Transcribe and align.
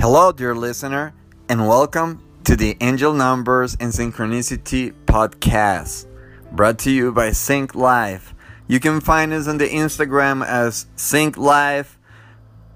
Hello, 0.00 0.30
dear 0.30 0.54
listener, 0.54 1.12
and 1.48 1.66
welcome 1.66 2.22
to 2.44 2.54
the 2.54 2.76
Angel 2.80 3.12
Numbers 3.12 3.76
and 3.80 3.92
Synchronicity 3.92 4.94
podcast, 5.06 6.06
brought 6.52 6.78
to 6.78 6.90
you 6.92 7.10
by 7.10 7.32
Sync 7.32 7.74
Life. 7.74 8.32
You 8.68 8.78
can 8.78 9.00
find 9.00 9.32
us 9.32 9.48
on 9.48 9.58
the 9.58 9.68
Instagram 9.68 10.46
as 10.46 10.86
Sync 10.94 11.36
Life 11.36 11.98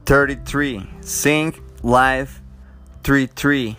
33, 0.05 0.91
Sync 1.01 1.63
Life 1.85 2.43
33, 3.05 3.77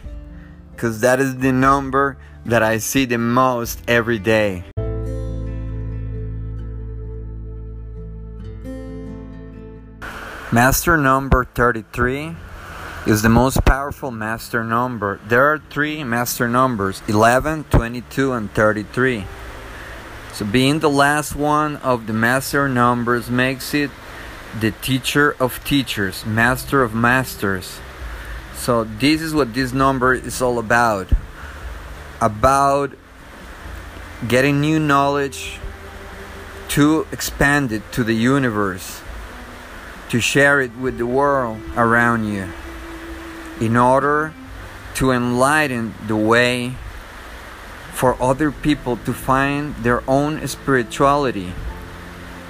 because 0.71 1.01
that 1.01 1.19
is 1.19 1.35
the 1.35 1.51
number 1.51 2.17
that 2.45 2.63
I 2.63 2.77
see 2.77 3.03
the 3.03 3.17
most 3.17 3.81
every 3.89 4.19
day. 4.19 4.63
Master 10.53 10.95
number 10.95 11.43
33 11.43 12.37
is 13.05 13.21
the 13.21 13.29
most 13.29 13.65
powerful 13.65 14.11
master 14.11 14.63
number. 14.63 15.19
There 15.27 15.51
are 15.51 15.59
three 15.69 16.05
master 16.05 16.47
numbers 16.47 17.01
11, 17.09 17.65
22, 17.65 18.31
and 18.31 18.49
33. 18.53 19.25
So, 20.31 20.45
being 20.45 20.79
the 20.79 20.89
last 20.89 21.35
one 21.35 21.75
of 21.77 22.07
the 22.07 22.13
master 22.13 22.69
numbers 22.69 23.29
makes 23.29 23.73
it 23.73 23.91
the 24.57 24.71
teacher 24.71 25.35
of 25.37 25.61
teachers, 25.65 26.25
master 26.25 26.81
of 26.81 26.95
masters. 26.95 27.79
So, 28.55 28.85
this 28.85 29.21
is 29.21 29.33
what 29.33 29.53
this 29.53 29.73
number 29.73 30.13
is 30.13 30.41
all 30.41 30.57
about 30.57 31.11
about 32.21 32.93
getting 34.29 34.61
new 34.61 34.79
knowledge 34.79 35.59
to 36.69 37.05
expand 37.11 37.73
it 37.73 37.83
to 37.91 38.03
the 38.05 38.15
universe, 38.15 39.01
to 40.07 40.21
share 40.21 40.61
it 40.61 40.73
with 40.77 40.97
the 40.97 41.05
world 41.05 41.59
around 41.75 42.23
you 42.23 42.47
in 43.63 43.77
order 43.77 44.33
to 44.95 45.11
enlighten 45.11 45.95
the 46.05 46.15
way 46.15 46.75
for 47.93 48.21
other 48.21 48.51
people 48.51 48.97
to 48.97 49.13
find 49.13 49.73
their 49.77 50.03
own 50.05 50.45
spirituality 50.47 51.53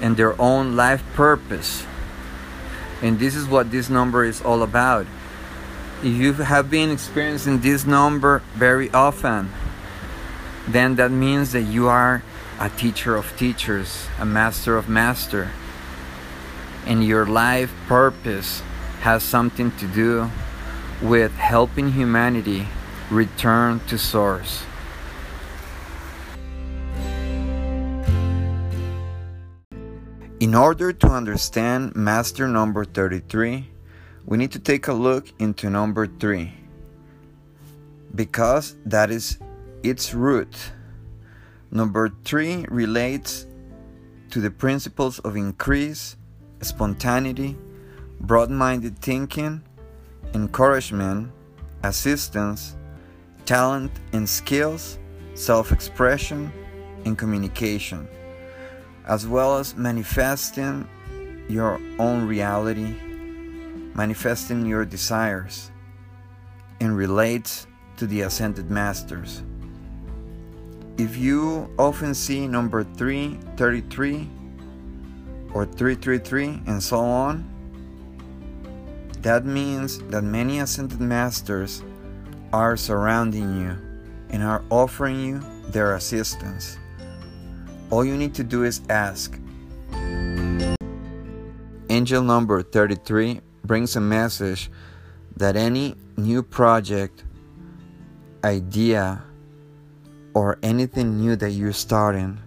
and 0.00 0.16
their 0.16 0.40
own 0.40 0.74
life 0.74 1.04
purpose. 1.14 1.86
And 3.00 3.20
this 3.20 3.36
is 3.36 3.46
what 3.46 3.70
this 3.70 3.88
number 3.88 4.24
is 4.24 4.42
all 4.42 4.62
about. 4.62 5.06
If 6.02 6.14
you 6.14 6.32
have 6.32 6.68
been 6.68 6.90
experiencing 6.90 7.60
this 7.60 7.86
number 7.86 8.42
very 8.54 8.90
often, 8.90 9.52
then 10.66 10.96
that 10.96 11.12
means 11.12 11.52
that 11.52 11.62
you 11.62 11.86
are 11.86 12.24
a 12.58 12.70
teacher 12.70 13.14
of 13.14 13.36
teachers, 13.36 14.08
a 14.18 14.24
master 14.24 14.76
of 14.76 14.88
master, 14.88 15.50
and 16.86 17.04
your 17.04 17.24
life 17.24 17.72
purpose 17.86 18.62
has 19.02 19.22
something 19.22 19.70
to 19.78 19.86
do 19.86 20.30
with 21.02 21.32
helping 21.36 21.92
humanity 21.92 22.66
return 23.10 23.80
to 23.86 23.98
source. 23.98 24.64
In 30.40 30.54
order 30.54 30.92
to 30.92 31.08
understand 31.08 31.96
master 31.96 32.46
number 32.46 32.84
33, 32.84 33.66
we 34.26 34.36
need 34.36 34.52
to 34.52 34.58
take 34.58 34.88
a 34.88 34.92
look 34.92 35.32
into 35.38 35.70
number 35.70 36.06
3 36.06 36.52
because 38.14 38.76
that 38.84 39.10
is 39.10 39.38
its 39.82 40.14
root. 40.14 40.54
Number 41.70 42.10
3 42.24 42.66
relates 42.68 43.46
to 44.30 44.40
the 44.40 44.50
principles 44.50 45.18
of 45.20 45.36
increase, 45.36 46.16
spontaneity, 46.60 47.56
broad 48.20 48.50
minded 48.50 48.98
thinking, 48.98 49.62
encouragement, 50.34 51.30
assistance, 51.82 52.76
talent 53.44 53.92
and 54.12 54.28
skills, 54.28 54.98
self 55.34 55.72
expression, 55.72 56.52
and 57.04 57.16
communication, 57.16 58.08
as 59.06 59.26
well 59.26 59.56
as 59.58 59.74
manifesting 59.76 60.88
your 61.48 61.80
own 61.98 62.26
reality, 62.26 62.94
manifesting 63.94 64.66
your 64.66 64.84
desires, 64.84 65.70
and 66.80 66.96
relates 66.96 67.66
to 67.96 68.06
the 68.06 68.22
ascended 68.22 68.70
masters. 68.70 69.42
If 70.96 71.16
you 71.16 71.68
often 71.78 72.14
see 72.14 72.46
number 72.46 72.84
333 72.84 74.28
or 75.52 75.66
333 75.66 76.62
and 76.66 76.82
so 76.82 76.98
on, 76.98 77.53
that 79.24 79.46
means 79.46 79.98
that 80.10 80.22
many 80.22 80.60
ascended 80.60 81.00
masters 81.00 81.82
are 82.52 82.76
surrounding 82.76 83.58
you 83.58 83.74
and 84.28 84.42
are 84.42 84.62
offering 84.70 85.18
you 85.18 85.40
their 85.70 85.94
assistance. 85.94 86.76
All 87.88 88.04
you 88.04 88.18
need 88.18 88.34
to 88.34 88.44
do 88.44 88.64
is 88.64 88.82
ask. 88.90 89.40
Angel 91.88 92.22
number 92.22 92.62
33 92.62 93.40
brings 93.64 93.96
a 93.96 94.00
message 94.00 94.70
that 95.36 95.56
any 95.56 95.96
new 96.18 96.42
project, 96.42 97.24
idea, 98.44 99.22
or 100.34 100.58
anything 100.62 101.18
new 101.18 101.34
that 101.36 101.52
you're 101.52 101.72
starting 101.72 102.38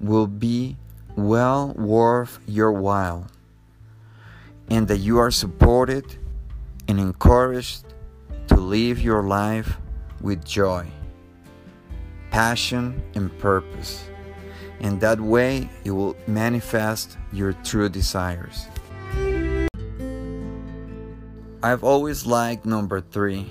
will 0.00 0.26
be 0.26 0.76
well 1.14 1.72
worth 1.74 2.40
your 2.48 2.72
while 2.72 3.28
and 4.70 4.86
that 4.88 4.98
you 4.98 5.18
are 5.18 5.30
supported 5.30 6.04
and 6.88 6.98
encouraged 6.98 7.84
to 8.48 8.56
live 8.56 9.00
your 9.00 9.22
life 9.22 9.76
with 10.20 10.44
joy, 10.44 10.86
passion, 12.30 13.02
and 13.14 13.36
purpose. 13.38 14.04
And 14.80 15.00
that 15.00 15.20
way, 15.20 15.68
you 15.84 15.94
will 15.94 16.16
manifest 16.26 17.18
your 17.32 17.52
true 17.52 17.88
desires. 17.88 18.66
I've 21.60 21.82
always 21.82 22.24
liked 22.24 22.64
number 22.64 23.00
three, 23.00 23.50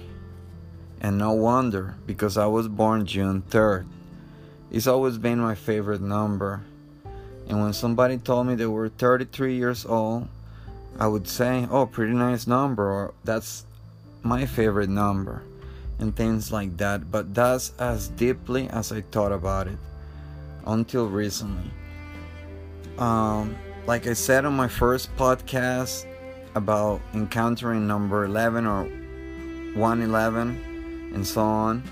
and 1.02 1.18
no 1.18 1.34
wonder 1.34 1.96
because 2.06 2.38
I 2.38 2.46
was 2.46 2.70
born 2.70 3.06
June 3.06 3.44
3rd. 3.50 3.86
It's 4.72 4.88
always 4.88 5.18
been 5.18 5.40
my 5.40 5.56
favorite 5.56 6.02
number. 6.02 6.62
And 7.50 7.62
when 7.62 7.74
somebody 7.74 8.18
told 8.18 8.48
me 8.48 8.56
they 8.56 8.66
were 8.66 8.90
33 8.90 9.56
years 9.56 9.86
old, 9.86 10.28
I 11.00 11.08
would 11.08 11.28
say, 11.28 11.68
oh, 11.70 11.86
pretty 11.86 12.14
nice 12.14 12.48
number, 12.48 12.90
or 12.90 13.14
that's 13.24 13.66
my 14.24 14.46
favorite 14.46 14.90
number, 14.90 15.44
and 16.00 16.16
things 16.16 16.52
like 16.52 16.76
that. 16.78 17.12
But 17.12 17.36
that's 17.36 17.72
as 17.80 18.10
deeply 18.10 18.68
as 18.70 18.92
I 18.92 19.02
thought 19.02 19.32
about 19.32 19.68
it 19.68 19.78
until 20.66 21.08
recently. 21.08 21.72
Um, 22.98 23.56
like 23.86 24.08
I 24.08 24.14
said 24.14 24.46
on 24.46 24.56
my 24.56 24.68
first 24.68 25.16
podcast 25.18 26.06
about 26.56 27.00
encountering 27.14 27.86
number 27.86 28.26
11 28.26 28.66
or 28.66 28.86
111 29.76 31.12
and 31.14 31.26
so 31.26 31.42
on, 31.42 31.84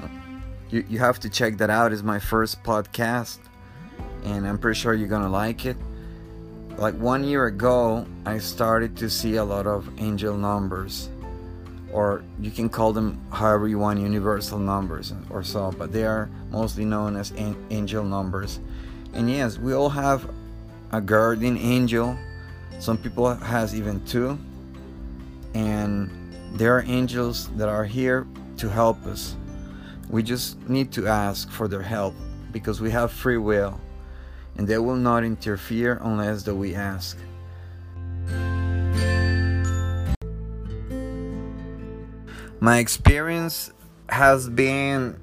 you, 0.71 0.83
you 0.89 0.97
have 0.99 1.19
to 1.19 1.29
check 1.29 1.57
that 1.57 1.69
out. 1.69 1.93
It's 1.93 2.01
my 2.01 2.17
first 2.19 2.63
podcast, 2.63 3.37
and 4.23 4.47
I'm 4.47 4.57
pretty 4.57 4.79
sure 4.79 4.95
you're 4.95 5.07
gonna 5.07 5.29
like 5.29 5.65
it 5.67 5.77
like 6.77 6.95
one 6.95 7.23
year 7.23 7.45
ago, 7.45 8.05
I 8.25 8.37
started 8.37 8.97
to 8.97 9.09
see 9.09 9.35
a 9.35 9.43
lot 9.43 9.65
of 9.65 9.89
angel 9.97 10.35
numbers, 10.35 11.09
or 11.91 12.23
you 12.39 12.51
can 12.51 12.67
call 12.67 12.91
them 12.91 13.21
however 13.31 13.67
you 13.67 13.79
want, 13.79 13.99
universal 13.99 14.59
numbers 14.59 15.13
or 15.29 15.41
so, 15.43 15.73
but 15.77 15.93
they 15.93 16.03
are 16.03 16.29
mostly 16.51 16.83
known 16.83 17.15
as 17.15 17.33
angel 17.69 18.03
numbers. 18.03 18.59
And 19.13 19.31
yes, 19.31 19.57
we 19.57 19.73
all 19.73 19.89
have 19.89 20.29
a 20.91 20.99
guardian 20.99 21.57
angel. 21.57 22.17
Some 22.79 22.97
people 22.97 23.33
has 23.33 23.73
even 23.73 24.03
two, 24.05 24.37
and 25.53 26.09
there 26.53 26.75
are 26.77 26.83
angels 26.83 27.47
that 27.55 27.69
are 27.69 27.85
here 27.85 28.27
to 28.57 28.69
help 28.69 29.05
us. 29.05 29.37
We 30.09 30.23
just 30.23 30.59
need 30.69 30.91
to 30.93 31.07
ask 31.07 31.49
for 31.49 31.69
their 31.69 31.81
help 31.81 32.13
because 32.51 32.81
we 32.81 32.91
have 32.91 33.11
free 33.11 33.37
will 33.37 33.79
and 34.57 34.67
they 34.67 34.77
will 34.77 34.95
not 34.95 35.23
interfere 35.23 35.99
unless 36.01 36.43
that 36.43 36.55
we 36.55 36.75
ask. 36.75 37.17
My 42.59 42.79
experience 42.79 43.71
has 44.09 44.49
been 44.49 45.19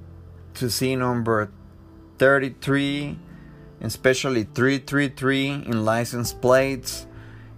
to 0.55 0.71
see 0.71 0.95
number 0.97 1.51
33, 2.19 3.19
especially 3.81 4.45
333 4.45 5.65
in 5.67 5.85
license 5.85 6.33
plates, 6.33 7.07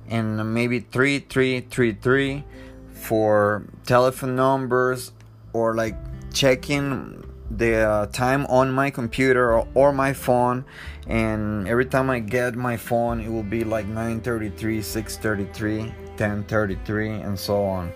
and 0.09 0.55
maybe 0.55 0.81
3333 0.81 2.45
for 2.93 3.65
telephone 3.85 4.37
numbers 4.37 5.13
or 5.53 5.75
like 5.75 5.97
checking 6.33 7.25
the 7.51 7.77
uh, 7.77 8.07
time 8.07 8.47
on 8.47 8.71
my 8.71 8.91
computer 8.91 9.53
or, 9.53 9.69
or, 9.75 9.93
my 9.93 10.13
phone 10.13 10.65
and 11.07 11.69
every 11.69 11.85
time 11.85 12.09
i 12.09 12.19
get 12.19 12.55
my 12.55 12.75
phone 12.75 13.21
it 13.21 13.31
will 13.31 13.43
be 13.43 13.63
like 13.65 13.87
933 13.87 14.81
633 14.81 15.93
1033 16.19 17.11
and 17.11 17.39
so 17.39 17.65
on. 17.65 17.93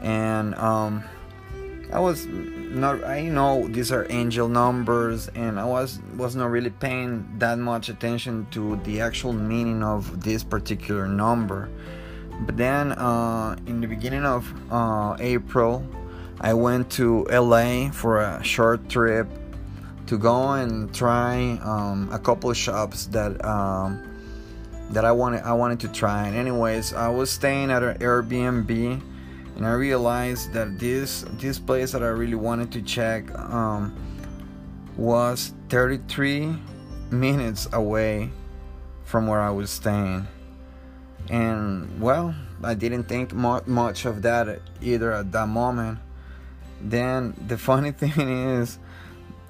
And 0.00 0.54
um, 0.56 1.04
I 1.92 2.00
was 2.00 2.26
not 2.26 3.04
I 3.04 3.22
know 3.22 3.68
these 3.68 3.92
are 3.92 4.06
angel 4.10 4.48
numbers 4.48 5.28
and 5.34 5.60
I 5.60 5.64
was 5.64 6.00
was 6.16 6.34
not 6.34 6.50
really 6.50 6.70
paying 6.70 7.28
that 7.38 7.58
much 7.58 7.88
attention 7.88 8.46
to 8.52 8.76
the 8.84 9.00
actual 9.00 9.32
meaning 9.32 9.82
of 9.82 10.22
this 10.22 10.42
particular 10.42 11.06
number. 11.06 11.68
But 12.46 12.56
then 12.56 12.92
uh, 12.92 13.56
in 13.66 13.80
the 13.80 13.86
beginning 13.86 14.24
of 14.24 14.52
uh, 14.70 15.16
April 15.20 15.86
I 16.42 16.54
went 16.54 16.90
to 16.92 17.24
LA 17.30 17.90
for 17.90 18.20
a 18.20 18.42
short 18.42 18.88
trip 18.88 19.28
to 20.06 20.18
go 20.18 20.50
and 20.52 20.92
try 20.92 21.58
um, 21.62 22.10
a 22.12 22.18
couple 22.18 22.52
shops 22.52 23.06
that 23.06 23.42
um, 23.44 24.02
that 24.90 25.04
I 25.04 25.12
wanted 25.12 25.44
I 25.44 25.52
wanted 25.52 25.78
to 25.80 25.88
try. 25.88 26.26
And 26.26 26.36
anyways 26.36 26.94
I 26.94 27.08
was 27.08 27.30
staying 27.30 27.70
at 27.70 27.84
an 27.84 27.96
Airbnb 27.98 29.00
and 29.56 29.66
I 29.66 29.72
realized 29.74 30.52
that 30.52 30.80
this 30.80 31.24
this 31.38 31.60
place 31.60 31.92
that 31.92 32.02
I 32.02 32.08
really 32.08 32.34
wanted 32.34 32.72
to 32.72 32.82
check 32.82 33.32
um, 33.38 33.94
was 34.96 35.54
33 35.68 36.58
minutes 37.12 37.68
away 37.72 38.30
from 39.04 39.28
where 39.28 39.40
I 39.40 39.50
was 39.50 39.70
staying. 39.70 40.26
And 41.30 42.00
well 42.00 42.34
I 42.64 42.74
didn't 42.74 43.04
think 43.04 43.32
much 43.32 44.06
of 44.06 44.22
that 44.22 44.60
either 44.80 45.12
at 45.12 45.30
that 45.30 45.46
moment 45.46 46.00
then 46.82 47.34
the 47.46 47.58
funny 47.58 47.90
thing 48.00 48.12
is 48.18 48.78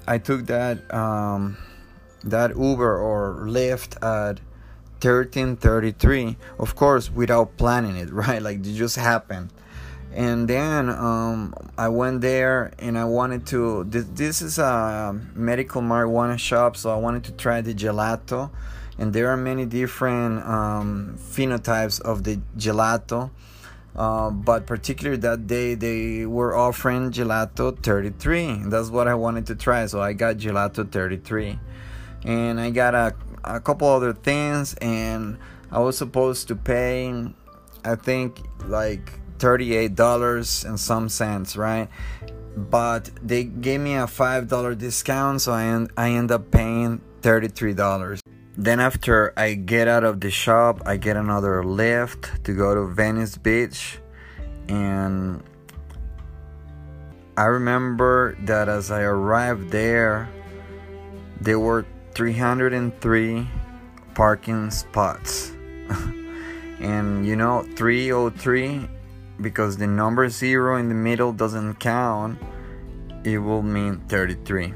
I 0.06 0.18
took 0.18 0.46
that 0.46 0.92
um, 0.92 1.56
that 2.24 2.56
Uber 2.56 2.98
or 2.98 3.44
Lyft 3.46 3.96
at 3.96 4.40
1333 5.00 6.36
of 6.58 6.76
course 6.76 7.10
without 7.10 7.56
planning 7.56 7.96
it 7.96 8.10
right 8.12 8.40
like 8.40 8.58
it 8.58 8.74
just 8.74 8.96
happened 8.96 9.50
and 10.14 10.46
then 10.46 10.90
um, 10.90 11.54
I 11.78 11.88
went 11.88 12.20
there 12.20 12.72
and 12.78 12.98
I 12.98 13.04
wanted 13.04 13.46
to. 13.48 13.84
This, 13.84 14.04
this, 14.12 14.42
is 14.42 14.58
a 14.58 15.18
medical 15.34 15.80
marijuana 15.80 16.38
shop, 16.38 16.76
so 16.76 16.90
I 16.90 16.96
wanted 16.96 17.24
to 17.24 17.32
try 17.32 17.62
the 17.62 17.74
gelato. 17.74 18.50
And 18.98 19.14
there 19.14 19.30
are 19.30 19.38
many 19.38 19.64
different 19.64 20.44
um, 20.44 21.16
phenotypes 21.18 22.00
of 22.02 22.24
the 22.24 22.40
gelato, 22.58 23.30
uh, 23.96 24.30
but 24.30 24.66
particularly 24.66 25.18
that 25.18 25.46
day 25.46 25.74
they 25.74 26.26
were 26.26 26.56
offering 26.56 27.10
gelato 27.10 27.76
33. 27.82 28.64
That's 28.66 28.88
what 28.88 29.08
I 29.08 29.14
wanted 29.14 29.46
to 29.48 29.54
try, 29.54 29.86
so 29.86 30.00
I 30.00 30.12
got 30.12 30.36
gelato 30.36 30.90
33, 30.90 31.58
and 32.24 32.60
I 32.60 32.70
got 32.70 32.94
a, 32.94 33.14
a 33.44 33.60
couple 33.60 33.88
other 33.88 34.12
things, 34.12 34.74
and 34.74 35.38
I 35.70 35.80
was 35.80 35.98
supposed 35.98 36.48
to 36.48 36.56
pay, 36.56 37.12
I 37.84 37.94
think 37.96 38.40
like 38.66 39.20
$38 39.38 40.64
and 40.64 40.78
some 40.78 41.08
cents, 41.08 41.56
right? 41.56 41.88
But 42.56 43.10
they 43.22 43.44
gave 43.44 43.80
me 43.80 43.94
a 43.94 44.06
$5 44.06 44.78
discount, 44.78 45.40
so 45.40 45.52
I, 45.52 45.64
end, 45.64 45.90
I 45.96 46.10
end 46.10 46.30
up 46.30 46.50
paying 46.50 47.00
$33. 47.22 48.21
Then, 48.56 48.80
after 48.80 49.32
I 49.36 49.54
get 49.54 49.88
out 49.88 50.04
of 50.04 50.20
the 50.20 50.30
shop, 50.30 50.82
I 50.84 50.96
get 50.96 51.16
another 51.16 51.64
lift 51.64 52.44
to 52.44 52.54
go 52.54 52.74
to 52.74 52.92
Venice 52.92 53.38
Beach. 53.38 53.98
And 54.68 55.42
I 57.36 57.44
remember 57.44 58.36
that 58.44 58.68
as 58.68 58.90
I 58.90 59.02
arrived 59.02 59.70
there, 59.70 60.28
there 61.40 61.58
were 61.58 61.86
303 62.12 63.48
parking 64.14 64.70
spots. 64.70 65.50
and 66.80 67.26
you 67.26 67.36
know, 67.36 67.66
303 67.76 68.88
because 69.40 69.76
the 69.76 69.86
number 69.86 70.28
0 70.28 70.76
in 70.76 70.88
the 70.88 70.94
middle 70.94 71.32
doesn't 71.32 71.76
count, 71.76 72.38
it 73.24 73.38
will 73.38 73.62
mean 73.62 73.98
33. 74.08 74.74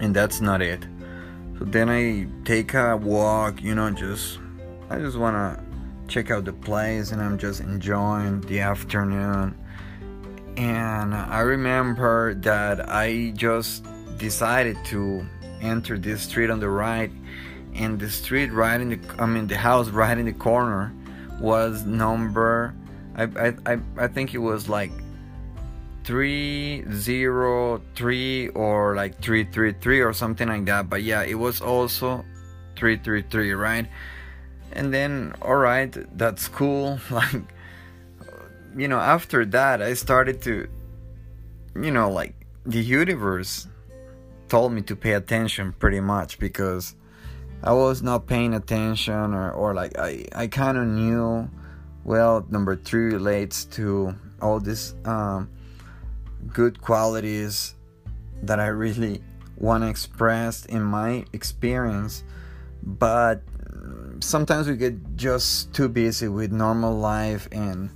And 0.00 0.16
that's 0.16 0.40
not 0.40 0.62
it. 0.62 0.86
So 1.60 1.66
then 1.66 1.90
I 1.90 2.26
take 2.46 2.72
a 2.72 2.96
walk, 2.96 3.62
you 3.62 3.74
know, 3.74 3.90
just 3.90 4.38
I 4.88 4.98
just 4.98 5.18
want 5.18 5.36
to 5.36 5.62
check 6.08 6.30
out 6.30 6.46
the 6.46 6.54
place 6.54 7.12
and 7.12 7.20
I'm 7.20 7.36
just 7.36 7.60
enjoying 7.60 8.40
the 8.40 8.60
afternoon. 8.60 9.54
And 10.56 11.14
I 11.14 11.40
remember 11.40 12.32
that 12.36 12.88
I 12.88 13.34
just 13.36 13.84
decided 14.16 14.82
to 14.86 15.26
enter 15.60 15.98
this 15.98 16.22
street 16.22 16.48
on 16.48 16.60
the 16.60 16.70
right 16.70 17.10
and 17.74 18.00
the 18.00 18.08
street 18.08 18.50
right 18.54 18.80
in 18.80 18.88
the 18.88 19.00
I 19.18 19.26
mean 19.26 19.46
the 19.46 19.58
house 19.58 19.90
right 19.90 20.16
in 20.16 20.24
the 20.24 20.32
corner 20.32 20.94
was 21.40 21.84
number 21.84 22.74
I, 23.16 23.24
I, 23.24 23.54
I 23.66 23.80
I 23.98 24.08
think 24.08 24.32
it 24.32 24.38
was 24.38 24.70
like 24.70 24.92
303 26.04 28.48
or 28.48 28.96
like 28.96 29.22
333 29.22 30.00
or 30.00 30.12
something 30.12 30.48
like 30.48 30.66
that. 30.66 30.90
But 30.90 31.02
yeah, 31.02 31.22
it 31.22 31.34
was 31.34 31.60
also 31.60 32.24
333, 32.76 33.52
right? 33.52 33.88
And 34.72 34.94
then, 34.94 35.34
alright, 35.42 35.96
that's 36.16 36.46
cool. 36.48 36.98
Like, 37.10 37.42
you 38.76 38.88
know, 38.88 39.00
after 39.00 39.44
that, 39.46 39.82
I 39.82 39.94
started 39.94 40.42
to, 40.42 40.68
you 41.74 41.90
know, 41.90 42.08
like 42.10 42.34
the 42.64 42.80
universe 42.80 43.66
told 44.48 44.72
me 44.72 44.82
to 44.82 44.94
pay 44.94 45.14
attention 45.14 45.72
pretty 45.72 45.98
much 46.00 46.38
because 46.38 46.94
I 47.64 47.72
was 47.72 48.00
not 48.02 48.26
paying 48.26 48.54
attention 48.54 49.34
or, 49.34 49.50
or 49.50 49.74
like 49.74 49.98
I, 49.98 50.26
I 50.34 50.46
kind 50.46 50.78
of 50.78 50.86
knew 50.86 51.50
well, 52.04 52.46
number 52.48 52.76
three 52.76 53.12
relates 53.12 53.64
to 53.66 54.14
all 54.40 54.58
this 54.58 54.94
um, 55.04 55.50
good 56.48 56.80
qualities 56.80 57.74
that 58.42 58.60
I 58.60 58.68
really 58.68 59.22
want 59.56 59.84
to 59.84 59.88
express 59.88 60.64
in 60.66 60.82
my 60.82 61.24
experience, 61.32 62.24
but 62.82 63.42
sometimes 64.20 64.68
we 64.68 64.76
get 64.76 65.16
just 65.16 65.72
too 65.72 65.88
busy 65.88 66.28
with 66.28 66.52
normal 66.52 66.96
life 66.96 67.48
and 67.52 67.90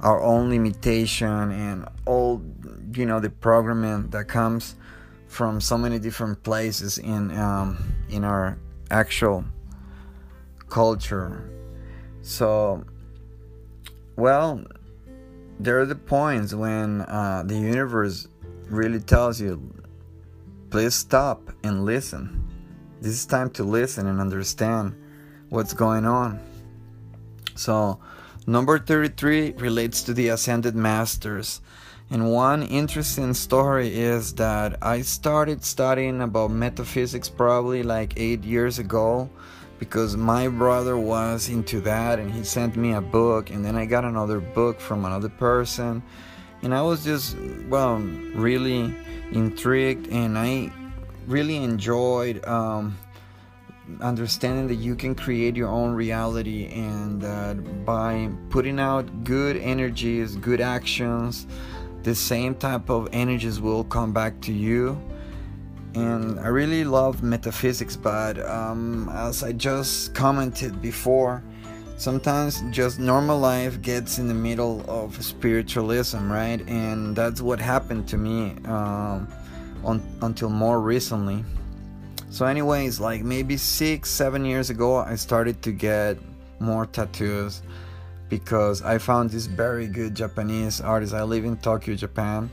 our 0.00 0.22
own 0.22 0.50
limitation 0.50 1.50
and 1.50 1.88
all 2.06 2.42
you 2.94 3.04
know 3.04 3.20
the 3.20 3.30
programming 3.30 4.08
that 4.10 4.28
comes 4.28 4.76
from 5.26 5.60
so 5.60 5.76
many 5.76 5.98
different 5.98 6.42
places 6.42 6.98
in 6.98 7.36
um, 7.36 7.94
in 8.08 8.24
our 8.24 8.58
actual 8.90 9.44
culture. 10.68 11.50
So 12.22 12.84
well, 14.16 14.64
there 15.60 15.80
are 15.80 15.86
the 15.86 15.96
points 15.96 16.54
when 16.54 17.02
uh, 17.02 17.42
the 17.44 17.56
universe 17.56 18.28
really 18.68 19.00
tells 19.00 19.40
you, 19.40 19.60
please 20.70 20.94
stop 20.94 21.50
and 21.64 21.84
listen. 21.84 22.44
This 23.00 23.12
is 23.12 23.26
time 23.26 23.50
to 23.50 23.64
listen 23.64 24.06
and 24.06 24.20
understand 24.20 24.94
what's 25.48 25.72
going 25.72 26.04
on. 26.04 26.40
So, 27.54 27.98
number 28.46 28.78
33 28.78 29.52
relates 29.52 30.02
to 30.02 30.14
the 30.14 30.28
Ascended 30.28 30.76
Masters. 30.76 31.60
And 32.10 32.30
one 32.32 32.62
interesting 32.62 33.34
story 33.34 33.94
is 33.94 34.34
that 34.34 34.78
I 34.82 35.02
started 35.02 35.64
studying 35.64 36.22
about 36.22 36.50
metaphysics 36.50 37.28
probably 37.28 37.82
like 37.82 38.14
eight 38.16 38.44
years 38.44 38.78
ago 38.78 39.28
because 39.78 40.16
my 40.16 40.48
brother 40.48 40.96
was 40.98 41.48
into 41.48 41.80
that 41.82 42.18
and 42.18 42.32
he 42.32 42.44
sent 42.44 42.76
me 42.76 42.92
a 42.92 43.00
book 43.00 43.50
and 43.50 43.64
then 43.64 43.76
I 43.76 43.86
got 43.86 44.04
another 44.04 44.40
book 44.40 44.80
from 44.80 45.04
another 45.04 45.28
person. 45.28 46.02
And 46.62 46.74
I 46.74 46.82
was 46.82 47.04
just 47.04 47.36
well 47.68 47.98
really 47.98 48.94
intrigued 49.30 50.08
and 50.08 50.36
I 50.36 50.72
really 51.26 51.56
enjoyed 51.56 52.44
um, 52.46 52.98
understanding 54.00 54.66
that 54.68 54.76
you 54.76 54.94
can 54.94 55.14
create 55.14 55.56
your 55.56 55.68
own 55.68 55.94
reality 55.94 56.66
and 56.72 57.20
that 57.22 57.84
by 57.84 58.30
putting 58.50 58.78
out 58.78 59.24
good 59.24 59.56
energies 59.56 60.36
good 60.36 60.60
actions 60.60 61.46
the 62.02 62.14
same 62.14 62.54
type 62.54 62.90
of 62.90 63.08
energies 63.12 63.60
will 63.60 63.84
come 63.84 64.12
back 64.12 64.38
to 64.40 64.52
you 64.52 65.00
and 65.98 66.38
I 66.38 66.48
really 66.48 66.84
love 66.84 67.22
metaphysics, 67.22 67.96
but 67.96 68.38
um, 68.38 69.08
as 69.12 69.42
I 69.42 69.52
just 69.52 70.14
commented 70.14 70.80
before, 70.80 71.42
sometimes 71.96 72.62
just 72.70 73.00
normal 73.00 73.38
life 73.38 73.82
gets 73.82 74.18
in 74.18 74.28
the 74.28 74.34
middle 74.34 74.84
of 74.88 75.20
spiritualism, 75.22 76.30
right? 76.30 76.60
And 76.68 77.16
that's 77.16 77.40
what 77.40 77.58
happened 77.58 78.06
to 78.08 78.16
me 78.16 78.54
um, 78.66 79.26
on, 79.84 80.00
until 80.22 80.50
more 80.50 80.80
recently. 80.80 81.44
So, 82.30 82.46
anyways, 82.46 83.00
like 83.00 83.24
maybe 83.24 83.56
six, 83.56 84.08
seven 84.08 84.44
years 84.44 84.70
ago, 84.70 84.98
I 84.98 85.16
started 85.16 85.62
to 85.62 85.72
get 85.72 86.16
more 86.60 86.86
tattoos 86.86 87.62
because 88.28 88.82
I 88.82 88.98
found 88.98 89.30
this 89.30 89.46
very 89.46 89.88
good 89.88 90.14
Japanese 90.14 90.80
artist. 90.80 91.12
I 91.12 91.24
live 91.24 91.44
in 91.44 91.56
Tokyo, 91.56 91.96
Japan, 91.96 92.50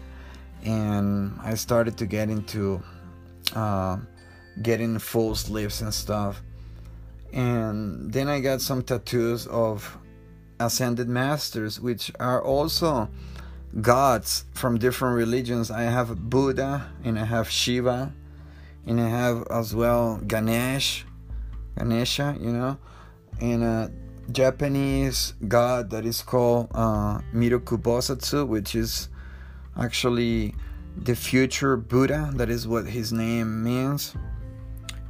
and 0.63 1.37
I 1.43 1.53
started 1.53 1.97
to 1.97 2.07
get 2.07 2.29
into 2.29 2.81
uh, 3.55 3.97
getting 4.61 4.99
full 4.99 5.35
sleeves 5.35 5.81
and 5.81 5.93
stuff. 5.93 6.41
And 7.33 8.11
then 8.13 8.27
I 8.27 8.39
got 8.39 8.61
some 8.61 8.81
tattoos 8.81 9.47
of 9.47 9.97
Ascended 10.59 11.09
Masters, 11.09 11.79
which 11.79 12.11
are 12.19 12.41
also 12.41 13.09
gods 13.81 14.45
from 14.53 14.77
different 14.77 15.17
religions. 15.17 15.69
I 15.69 15.83
have 15.83 16.29
Buddha 16.29 16.89
and 17.03 17.19
I 17.19 17.25
have 17.25 17.49
Shiva 17.49 18.13
and 18.85 19.01
I 19.01 19.09
have 19.09 19.45
as 19.49 19.75
well 19.75 20.17
Ganesh, 20.25 21.05
Ganesha, 21.77 22.37
you 22.39 22.51
know, 22.51 22.77
and 23.41 23.63
a 23.63 23.91
Japanese 24.31 25.33
god 25.47 25.89
that 25.89 26.05
is 26.05 26.21
called 26.21 26.69
uh, 26.73 27.19
Miroku 27.33 27.77
Bosatsu, 27.77 28.47
which 28.47 28.75
is 28.75 29.09
actually 29.77 30.55
the 30.97 31.15
future 31.15 31.77
Buddha. 31.77 32.31
That 32.35 32.49
is 32.49 32.67
what 32.67 32.87
his 32.87 33.11
name 33.11 33.63
means. 33.63 34.15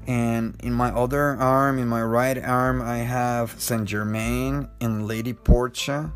And 0.08 0.56
in 0.62 0.74
my 0.74 0.89
other 0.89 1.36
arm, 1.38 1.80
in 1.80 1.88
my 1.88 2.04
right 2.04 2.38
arm, 2.38 2.82
I 2.82 2.98
have 2.98 3.60
Saint 3.60 3.86
Germain 3.86 4.70
and 4.80 5.08
Lady 5.08 5.34
Portia, 5.34 6.12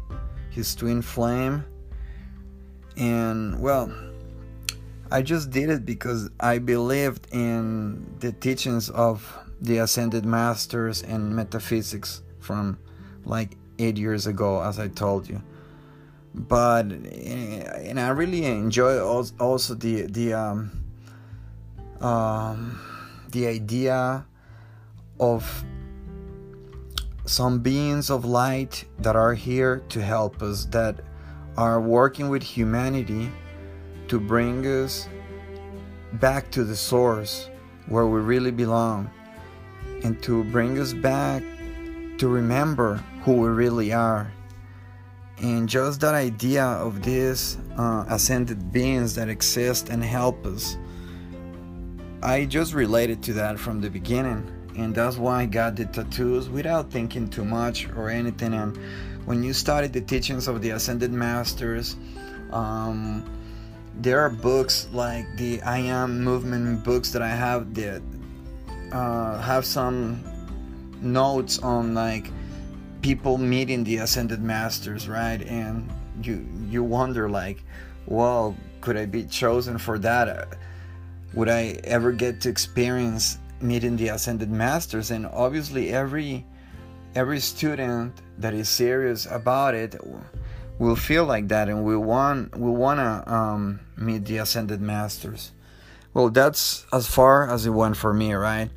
his 0.52 0.76
twin 0.76 1.02
flame. 1.02 1.66
And 2.98 3.60
well, 3.60 3.92
I 5.12 5.24
just 5.24 5.50
did 5.50 5.70
it 5.70 5.86
because 5.86 6.30
I 6.40 6.60
believed 6.60 7.28
in 7.32 8.16
the 8.20 8.32
teachings 8.32 8.90
of 8.92 9.38
the 9.60 9.80
Ascended 9.80 10.26
Masters 10.26 11.02
and 11.02 11.36
metaphysics 11.36 12.22
from 12.40 12.78
like 13.26 13.58
eight 13.80 13.98
years 13.98 14.28
ago, 14.28 14.62
as 14.62 14.78
I 14.78 14.88
told 14.88 15.28
you. 15.28 15.42
But 16.34 16.86
and 16.86 18.00
I 18.00 18.10
really 18.10 18.46
enjoy 18.46 19.00
also 19.00 19.74
the 19.74 20.04
the 20.04 20.34
um, 20.34 20.84
um, 22.02 22.80
the 23.32 23.48
idea 23.48 24.26
of 25.20 25.66
some 27.26 27.60
beings 27.60 28.10
of 28.10 28.26
light 28.26 28.86
that 29.00 29.16
are 29.16 29.34
here 29.34 29.84
to 29.90 30.02
help 30.02 30.42
us, 30.42 30.66
that 30.66 31.02
are 31.58 31.80
working 31.80 32.30
with 32.30 32.42
humanity 32.42 33.32
to 34.08 34.20
bring 34.20 34.66
us 34.66 35.08
back 36.14 36.50
to 36.52 36.64
the 36.64 36.76
source 36.76 37.50
where 37.88 38.08
we 38.08 38.20
really 38.20 38.52
belong 38.52 39.10
and 40.04 40.22
to 40.24 40.44
bring 40.46 40.80
us 40.80 40.94
back 40.94 41.44
to 42.18 42.28
remember 42.28 42.96
who 43.24 43.34
we 43.34 43.50
really 43.50 43.94
are. 43.94 44.32
And 45.42 45.70
just 45.70 46.02
that 46.02 46.16
idea 46.16 46.66
of 46.66 47.02
these 47.02 47.58
uh, 47.78 48.06
ascended 48.10 48.74
beings 48.74 49.16
that 49.16 49.30
exist 49.30 49.90
and 49.90 50.04
help 50.04 50.46
us 50.46 50.78
I 52.22 52.44
just 52.44 52.74
related 52.74 53.24
to 53.24 53.34
that 53.34 53.58
from 53.58 53.80
the 53.80 53.90
beginning, 53.90 54.46
and 54.78 54.94
that's 54.94 55.16
why 55.16 55.44
I 55.44 55.46
got 55.46 55.78
the 55.78 55.86
tattoos 55.86 56.50
without 56.50 56.92
thinking 56.92 57.30
too 57.30 57.46
much 57.46 57.88
or 57.96 58.10
anything. 58.10 58.54
And 58.54 58.78
when 59.24 59.42
you 59.42 59.54
study 59.54 59.88
the 59.88 60.02
teachings 60.02 60.50
of 60.50 60.62
the 60.62 60.72
Ascended 60.72 61.14
Masters, 61.14 61.96
um, 62.52 63.24
there 64.02 64.20
are 64.20 64.30
books 64.30 64.90
like 64.92 65.26
the 65.38 65.62
I 65.62 65.78
Am 65.78 66.22
movement 66.22 66.84
books 66.84 67.12
that 67.12 67.22
I 67.22 67.30
have 67.30 67.74
that 67.76 68.02
uh, 68.92 69.40
have 69.40 69.66
some 69.66 70.22
notes 71.02 71.60
on 71.60 71.94
like 71.94 72.30
people 73.02 73.38
meeting 73.38 73.84
the 73.84 73.98
Ascended 73.98 74.42
Masters, 74.42 75.08
right? 75.08 75.42
And 75.42 75.90
you 76.24 76.46
you 76.70 76.84
wonder 76.84 77.30
like, 77.30 77.64
well, 78.06 78.56
could 78.82 78.98
I 78.98 79.06
be 79.06 79.26
chosen 79.26 79.78
for 79.78 80.00
that? 80.00 80.58
would 81.34 81.50
I 81.50 81.80
ever 81.84 82.12
get 82.12 82.42
to 82.42 82.50
experience 82.50 83.38
meeting 83.62 83.98
the 83.98 84.10
ascended 84.10 84.50
masters? 84.50 85.12
And 85.12 85.26
obviously, 85.28 85.92
every 85.92 86.46
every 87.16 87.40
student 87.40 88.14
that 88.38 88.54
is 88.54 88.70
serious 88.70 89.26
about 89.26 89.76
it 89.76 89.96
will 90.78 90.96
feel 90.96 91.26
like 91.26 91.48
that, 91.50 91.70
and 91.70 91.84
we 91.84 91.98
want 91.98 92.58
we 92.58 92.72
wanna 92.72 93.24
um, 93.28 93.80
meet 93.98 94.26
the 94.26 94.38
ascended 94.38 94.82
masters. 94.82 95.52
Well, 96.14 96.30
that's 96.30 96.86
as 96.92 97.08
far 97.08 97.50
as 97.50 97.66
it 97.66 97.70
went 97.70 97.96
for 97.96 98.14
me, 98.14 98.34
right? 98.34 98.70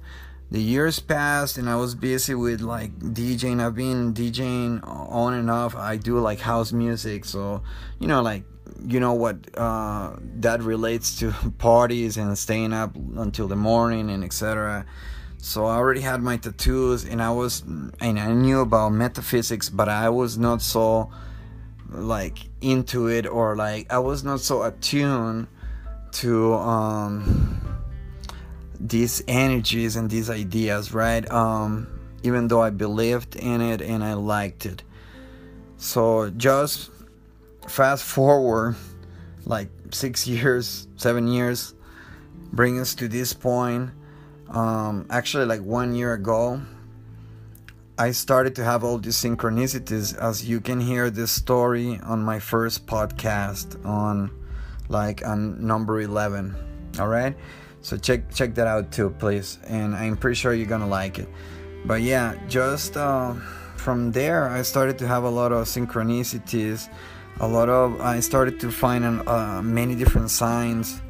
The 0.53 0.61
years 0.61 1.01
passed, 1.01 1.57
and 1.57 1.67
I 1.67 1.77
was 1.77 1.95
busy 1.95 2.35
with 2.35 2.61
like 2.61 2.99
DJing. 2.99 3.65
I've 3.65 3.75
been 3.75 4.13
DJing 4.13 4.87
on 4.87 5.33
and 5.33 5.51
off. 5.51 5.75
I 5.75 5.97
do 5.97 6.19
like 6.19 6.41
house 6.41 6.73
music, 6.73 7.25
so 7.25 7.63
you 7.99 8.07
know, 8.07 8.21
like 8.21 8.45
you 8.87 9.01
know 9.01 9.15
what 9.15 9.37
uh, 9.57 10.15
that 10.41 10.63
relates 10.63 11.19
to 11.21 11.33
parties 11.59 12.19
and 12.19 12.37
staying 12.37 12.75
up 12.75 12.95
until 13.17 13.49
the 13.49 13.57
morning 13.57 14.11
and 14.11 14.25
etc 14.25 14.85
so 15.39 15.65
i 15.67 15.75
already 15.75 16.01
had 16.01 16.23
my 16.23 16.37
tattoos 16.37 17.05
and 17.05 17.21
i 17.21 17.31
was 17.31 17.63
and 17.63 18.19
i 18.19 18.33
knew 18.33 18.61
about 18.61 18.91
metaphysics 18.91 19.69
but 19.69 19.89
i 19.89 20.09
was 20.09 20.39
not 20.39 20.63
so 20.63 21.11
like 21.91 22.39
into 22.61 23.09
it 23.09 23.27
or 23.27 23.57
like 23.57 23.93
i 23.93 23.99
was 23.99 24.23
not 24.23 24.41
so 24.41 24.63
attuned 24.63 25.49
to 26.13 26.55
um 26.55 27.72
these 28.83 29.23
energies 29.29 29.97
and 29.97 30.11
these 30.11 30.29
ideas 30.29 30.93
right 30.93 31.31
um 31.31 31.87
even 32.23 32.49
though 32.49 32.63
i 32.63 32.71
believed 32.71 33.37
in 33.37 33.61
it 33.61 33.81
and 33.81 34.03
i 34.03 34.13
liked 34.13 34.67
it 34.67 34.83
so 35.77 36.31
just 36.31 36.91
fast 37.69 38.05
forward 38.05 38.77
like 39.45 39.69
six 39.91 40.27
years, 40.27 40.87
seven 40.97 41.29
years, 41.29 41.75
bring 42.53 42.79
us 42.81 42.95
to 42.97 43.09
this 43.09 43.33
point. 43.33 43.91
Um, 44.49 45.07
actually, 45.11 45.47
like 45.47 45.63
one 45.63 45.95
year 45.95 46.13
ago, 46.13 46.61
I 47.99 48.11
started 48.13 48.55
to 48.57 48.65
have 48.65 48.85
all 48.85 48.99
these 48.99 49.17
synchronicities, 49.17 50.17
as 50.17 50.49
you 50.49 50.61
can 50.61 50.81
hear 50.81 51.11
this 51.11 51.31
story 51.31 51.99
on 52.03 52.23
my 52.23 52.39
first 52.39 52.87
podcast 52.87 53.85
on 53.87 54.31
like 54.89 55.27
on 55.27 55.67
number 55.67 56.01
11. 56.01 56.55
All 56.99 57.09
right, 57.09 57.35
so 57.83 57.97
check 57.97 58.31
check 58.33 58.55
that 58.55 58.67
out 58.67 58.91
too, 58.91 59.11
please, 59.11 59.59
and 59.69 59.95
I'm 59.95 60.17
pretty 60.17 60.37
sure 60.37 60.55
you're 60.55 60.67
gonna 60.67 60.89
like 60.89 61.19
it. 61.19 61.29
But 61.85 62.03
yeah, 62.03 62.35
just 62.49 62.97
uh, 62.97 63.35
from 63.77 64.13
there, 64.13 64.49
I 64.49 64.63
started 64.63 64.99
to 64.99 65.07
have 65.07 65.25
a 65.25 65.31
lot 65.31 65.53
of 65.53 65.67
synchronicities 65.67 66.89
a 67.41 67.49
lot 67.49 67.69
of 67.69 68.01
I 68.01 68.21
started 68.21 68.61
to 68.61 68.71
find 68.71 69.05
uh, 69.27 69.63
many 69.63 69.95
different 69.95 70.31
signs, 70.31 71.01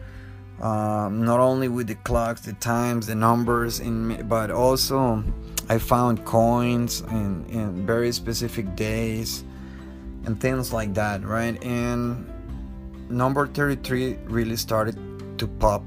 um, 0.60 1.24
not 1.24 1.40
only 1.40 1.68
with 1.68 1.88
the 1.88 1.94
clocks, 1.96 2.42
the 2.42 2.52
times, 2.54 3.06
the 3.06 3.14
numbers, 3.14 3.80
in 3.80 4.26
but 4.28 4.50
also 4.50 5.22
I 5.68 5.78
found 5.78 6.24
coins 6.24 7.00
in, 7.02 7.44
in 7.50 7.86
very 7.86 8.12
specific 8.12 8.74
days 8.76 9.44
and 10.24 10.40
things 10.40 10.72
like 10.72 10.94
that, 10.94 11.24
right? 11.24 11.62
And 11.64 12.26
number 13.10 13.46
33 13.46 14.18
really 14.24 14.56
started 14.56 14.96
to 15.38 15.46
pop 15.46 15.84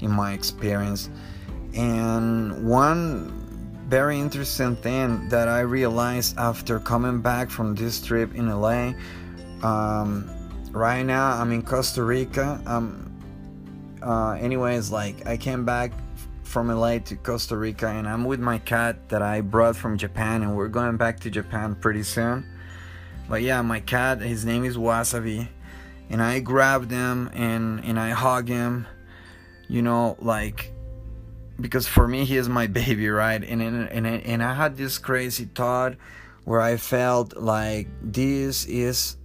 in 0.00 0.10
my 0.10 0.32
experience. 0.32 1.10
And 1.74 2.66
one 2.66 3.36
very 3.88 4.18
interesting 4.18 4.76
thing 4.76 5.28
that 5.28 5.48
I 5.48 5.60
realized 5.60 6.38
after 6.38 6.78
coming 6.78 7.20
back 7.20 7.50
from 7.50 7.74
this 7.74 8.00
trip 8.00 8.34
in 8.34 8.48
LA 8.48 8.92
um, 9.62 10.28
right 10.72 11.02
now 11.02 11.32
I'm 11.32 11.52
in 11.52 11.62
Costa 11.62 12.02
Rica. 12.02 12.60
Um, 12.66 13.06
uh, 14.02 14.32
anyways, 14.32 14.90
like 14.90 15.26
I 15.26 15.36
came 15.36 15.64
back 15.64 15.92
from 16.42 16.68
LA 16.68 16.98
to 16.98 17.16
Costa 17.16 17.56
Rica 17.56 17.88
and 17.88 18.08
I'm 18.08 18.24
with 18.24 18.40
my 18.40 18.58
cat 18.58 19.08
that 19.08 19.22
I 19.22 19.40
brought 19.40 19.76
from 19.76 19.98
Japan 19.98 20.42
and 20.42 20.56
we're 20.56 20.68
going 20.68 20.96
back 20.96 21.20
to 21.20 21.30
Japan 21.30 21.74
pretty 21.74 22.02
soon. 22.02 22.46
But 23.28 23.42
yeah, 23.42 23.62
my 23.62 23.80
cat, 23.80 24.20
his 24.20 24.44
name 24.44 24.64
is 24.64 24.76
Wasabi, 24.76 25.46
and 26.08 26.20
I 26.20 26.40
grabbed 26.40 26.90
him 26.90 27.30
and 27.32 27.84
and 27.84 28.00
I 28.00 28.10
hug 28.10 28.48
him, 28.48 28.88
you 29.70 29.82
know, 29.82 30.16
like 30.20 30.72
because 31.60 31.86
for 31.86 32.08
me 32.08 32.24
he 32.24 32.36
is 32.36 32.48
my 32.48 32.66
baby, 32.80 33.08
right? 33.08 33.42
And 33.42 33.62
and 33.62 33.88
and, 33.88 34.06
and 34.06 34.42
I 34.42 34.54
had 34.54 34.76
this 34.76 34.98
crazy 34.98 35.44
thought 35.46 35.94
where 36.44 36.60
I 36.60 36.76
felt 36.76 37.36
like 37.36 37.86
this 38.02 38.66
is 38.66 39.16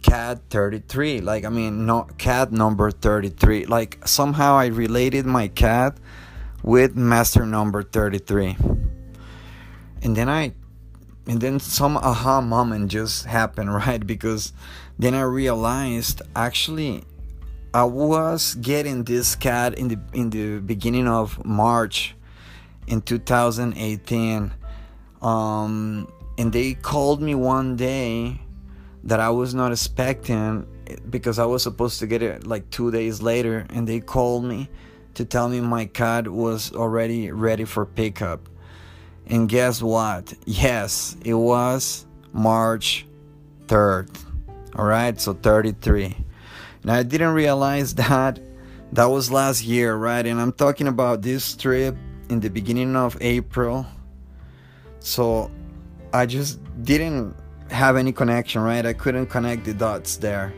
cat 0.00 0.38
33 0.50 1.20
like 1.20 1.44
i 1.44 1.48
mean 1.48 1.84
not 1.84 2.16
cat 2.18 2.52
number 2.52 2.88
33 2.88 3.66
like 3.66 3.98
somehow 4.06 4.54
i 4.54 4.66
related 4.66 5.26
my 5.26 5.48
cat 5.48 5.98
with 6.62 6.94
master 6.94 7.44
number 7.44 7.82
33 7.82 8.56
and 10.02 10.16
then 10.16 10.28
i 10.28 10.52
and 11.26 11.40
then 11.40 11.60
some 11.60 11.96
aha 11.96 12.40
moment 12.40 12.90
just 12.90 13.26
happened 13.26 13.72
right? 13.86 14.06
Because 14.06 14.52
then 14.98 15.14
i 15.14 15.22
realized 15.22 16.22
actually 16.34 17.04
i 17.74 17.84
was 17.84 18.54
getting 18.56 19.04
this 19.04 19.36
cat 19.36 19.78
in 19.78 19.88
the 19.88 20.00
in 20.12 20.30
the 20.30 20.58
beginning 20.60 21.08
of 21.08 21.44
march 21.44 22.14
in 22.86 23.00
2018 23.02 24.52
um 25.22 26.08
and 26.38 26.52
they 26.52 26.74
called 26.74 27.20
me 27.20 27.34
one 27.34 27.74
day 27.76 28.40
that 29.04 29.20
I 29.20 29.30
was 29.30 29.54
not 29.54 29.72
expecting 29.72 30.66
because 31.10 31.38
I 31.38 31.44
was 31.44 31.62
supposed 31.62 31.98
to 32.00 32.06
get 32.06 32.22
it 32.22 32.46
like 32.46 32.70
two 32.70 32.90
days 32.90 33.20
later, 33.20 33.66
and 33.70 33.86
they 33.86 34.00
called 34.00 34.44
me 34.44 34.70
to 35.14 35.24
tell 35.24 35.48
me 35.48 35.60
my 35.60 35.86
cat 35.86 36.28
was 36.28 36.72
already 36.72 37.30
ready 37.32 37.64
for 37.64 37.84
pickup. 37.84 38.48
And 39.26 39.48
guess 39.48 39.82
what? 39.82 40.32
Yes, 40.46 41.16
it 41.24 41.34
was 41.34 42.06
March 42.32 43.06
3rd. 43.66 44.08
All 44.76 44.84
right, 44.84 45.20
so 45.20 45.34
33. 45.34 46.16
I 46.90 47.02
didn't 47.02 47.34
realize 47.34 47.94
that 47.96 48.40
that 48.92 49.06
was 49.06 49.30
last 49.30 49.64
year, 49.64 49.96
right? 49.96 50.24
And 50.24 50.40
I'm 50.40 50.52
talking 50.52 50.88
about 50.88 51.22
this 51.22 51.54
trip 51.54 51.96
in 52.30 52.40
the 52.40 52.48
beginning 52.48 52.96
of 52.96 53.16
April. 53.20 53.86
So 55.00 55.50
I 56.12 56.26
just 56.26 56.60
didn't 56.82 57.36
have 57.70 57.96
any 57.96 58.12
connection, 58.12 58.62
right? 58.62 58.84
I 58.84 58.92
couldn't 58.92 59.26
connect 59.26 59.64
the 59.64 59.74
dots 59.74 60.16
there. 60.16 60.54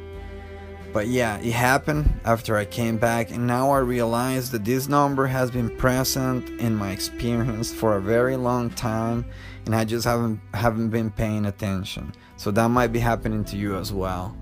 But 0.92 1.06
yeah, 1.06 1.38
it 1.38 1.52
happened 1.52 2.20
after 2.25 2.56
I 2.56 2.64
came 2.64 2.96
back, 2.96 3.30
and 3.30 3.46
now 3.46 3.70
I 3.70 3.78
realize 3.78 4.50
that 4.50 4.64
this 4.64 4.88
number 4.88 5.26
has 5.26 5.50
been 5.50 5.76
present 5.76 6.49
in 6.60 6.75
my 6.75 6.90
experience 6.90 7.72
for 7.72 7.96
a 7.96 8.00
very 8.00 8.37
long 8.37 8.70
time, 8.70 9.25
and 9.66 9.75
I 9.75 9.84
just 9.84 10.04
haven't 10.04 10.40
haven't 10.52 10.90
been 10.90 11.10
paying 11.10 11.46
attention. 11.46 12.12
So 12.37 12.50
that 12.50 12.68
might 12.70 12.88
be 12.88 12.99
happening 12.99 13.44
to 13.44 13.56
you 13.56 13.76
as 13.76 13.92
well. 13.92 14.37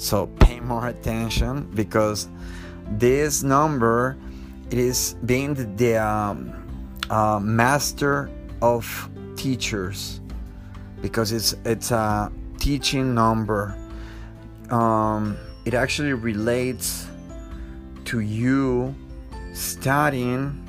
So 0.00 0.28
pay 0.40 0.60
more 0.60 0.88
attention 0.88 1.70
because 1.74 2.30
this 2.92 3.42
number 3.42 4.16
it 4.70 4.78
is 4.78 5.14
being 5.26 5.52
the, 5.76 5.96
um, 5.98 6.54
uh, 7.10 7.38
master 7.38 8.30
of 8.62 9.10
teachers 9.36 10.22
because 11.02 11.32
it's 11.32 11.54
it's 11.66 11.90
a 11.90 12.32
teaching 12.58 13.14
number. 13.14 13.76
Um, 14.70 15.36
it 15.66 15.74
actually 15.74 16.14
relates 16.14 17.06
to 18.06 18.20
you 18.20 18.94
studying 19.52 20.66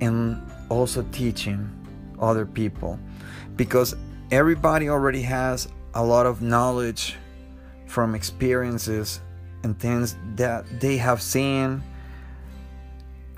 and 0.00 0.42
also 0.68 1.06
teaching 1.12 1.70
other 2.18 2.46
people 2.46 2.98
because 3.54 3.94
everybody 4.32 4.88
already 4.88 5.22
has 5.22 5.68
a 5.94 6.04
lot 6.04 6.26
of 6.26 6.42
knowledge 6.42 7.16
from 7.92 8.14
experiences 8.14 9.20
and 9.64 9.78
things 9.78 10.16
that 10.34 10.64
they 10.80 10.96
have 10.96 11.20
seen. 11.20 11.82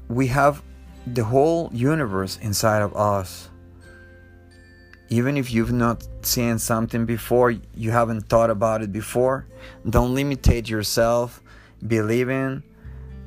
We 0.09 0.29
have 0.29 0.63
the 1.09 1.25
whole 1.25 1.71
universe 1.73 2.39
inside 2.41 2.83
of 2.83 2.97
us. 2.97 3.51
Even 5.09 5.37
if 5.37 5.53
you've 5.53 5.73
not 5.73 6.07
seen 6.23 6.61
something 6.61 7.05
before, 7.05 7.51
you 7.51 7.91
haven't 7.91 8.29
thought 8.29 8.49
about 8.49 8.81
it 8.81 8.93
before, 8.93 9.47
don't 9.91 10.15
limitate 10.15 10.69
yourself 10.69 11.43
believing 11.87 12.63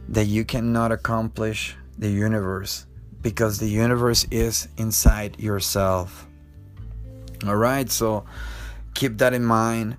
that 0.07 0.25
you 0.25 0.45
cannot 0.45 0.93
accomplish 0.93 1.75
the 1.97 2.09
universe 2.09 2.85
because 3.21 3.59
the 3.59 3.67
universe 3.67 4.25
is 4.31 4.69
inside 4.77 5.37
yourself. 5.39 6.25
All 7.45 7.57
right, 7.57 7.91
so 7.91 8.25
keep 8.93 9.17
that 9.17 9.33
in 9.33 9.43
mind 9.43 9.97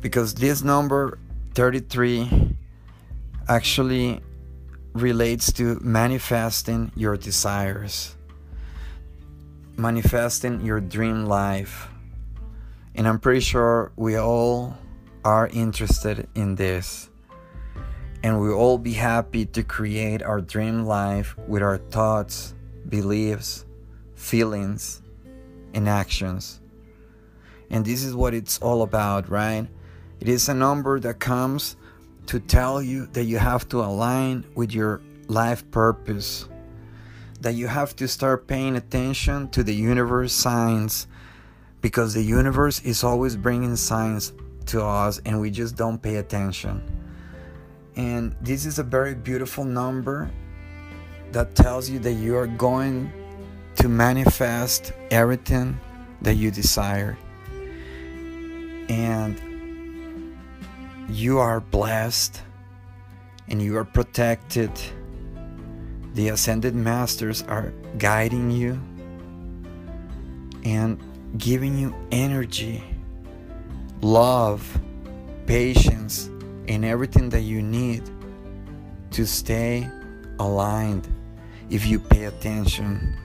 because 0.00 0.34
this 0.34 0.62
number 0.62 1.18
33 1.54 2.56
actually 3.48 4.20
relates 4.92 5.52
to 5.52 5.78
manifesting 5.80 6.90
your 6.96 7.16
desires 7.16 8.16
manifesting 9.80 10.60
your 10.60 10.80
dream 10.80 11.24
life. 11.24 11.88
And 12.94 13.08
I'm 13.08 13.18
pretty 13.18 13.40
sure 13.40 13.92
we 13.96 14.16
all 14.16 14.76
are 15.24 15.48
interested 15.48 16.28
in 16.34 16.54
this. 16.54 17.08
And 18.22 18.38
we 18.40 18.50
all 18.50 18.76
be 18.76 18.92
happy 18.92 19.46
to 19.46 19.62
create 19.62 20.22
our 20.22 20.42
dream 20.42 20.84
life 20.84 21.34
with 21.48 21.62
our 21.62 21.78
thoughts, 21.78 22.54
beliefs, 22.88 23.64
feelings, 24.14 25.00
and 25.72 25.88
actions. 25.88 26.60
And 27.70 27.84
this 27.84 28.04
is 28.04 28.14
what 28.14 28.34
it's 28.34 28.58
all 28.58 28.82
about, 28.82 29.30
right? 29.30 29.66
It 30.20 30.28
is 30.28 30.48
a 30.48 30.54
number 30.54 31.00
that 31.00 31.18
comes 31.18 31.76
to 32.26 32.40
tell 32.40 32.82
you 32.82 33.06
that 33.06 33.24
you 33.24 33.38
have 33.38 33.68
to 33.70 33.80
align 33.80 34.44
with 34.54 34.72
your 34.72 35.00
life 35.28 35.68
purpose 35.70 36.46
that 37.40 37.54
you 37.54 37.66
have 37.66 37.96
to 37.96 38.06
start 38.06 38.46
paying 38.46 38.76
attention 38.76 39.48
to 39.48 39.62
the 39.62 39.74
universe 39.74 40.32
signs 40.32 41.06
because 41.80 42.12
the 42.12 42.22
universe 42.22 42.80
is 42.82 43.02
always 43.02 43.36
bringing 43.36 43.74
signs 43.76 44.32
to 44.66 44.84
us 44.84 45.20
and 45.24 45.40
we 45.40 45.50
just 45.50 45.74
don't 45.74 46.02
pay 46.02 46.16
attention. 46.16 46.82
And 47.96 48.36
this 48.42 48.66
is 48.66 48.78
a 48.78 48.82
very 48.82 49.14
beautiful 49.14 49.64
number 49.64 50.30
that 51.32 51.54
tells 51.54 51.88
you 51.88 51.98
that 52.00 52.12
you 52.12 52.36
are 52.36 52.46
going 52.46 53.10
to 53.76 53.88
manifest 53.88 54.92
everything 55.10 55.80
that 56.20 56.34
you 56.34 56.50
desire. 56.50 57.16
And 58.90 59.40
you 61.10 61.38
are 61.38 61.60
blessed 61.60 62.42
and 63.48 63.60
you 63.60 63.76
are 63.76 63.84
protected 63.84 64.70
the 66.14 66.28
ascended 66.28 66.74
masters 66.74 67.42
are 67.42 67.72
guiding 67.98 68.50
you 68.50 68.80
and 70.64 71.00
giving 71.38 71.78
you 71.78 71.94
energy, 72.10 72.82
love, 74.00 74.80
patience, 75.46 76.26
and 76.68 76.84
everything 76.84 77.28
that 77.30 77.42
you 77.42 77.62
need 77.62 78.02
to 79.12 79.26
stay 79.26 79.88
aligned 80.40 81.08
if 81.70 81.86
you 81.86 81.98
pay 81.98 82.24
attention. 82.24 83.16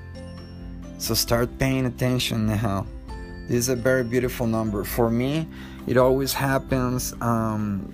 So 0.97 1.13
start 1.13 1.57
paying 1.57 1.87
attention 1.87 2.45
now. 2.45 2.85
This 3.47 3.57
is 3.57 3.69
a 3.69 3.75
very 3.75 4.03
beautiful 4.03 4.47
number. 4.47 4.83
For 4.83 5.09
me, 5.09 5.47
it 5.87 5.97
always 5.97 6.33
happens 6.33 7.13
um, 7.21 7.93